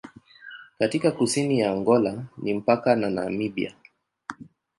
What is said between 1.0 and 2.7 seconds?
kusini ya Angola ni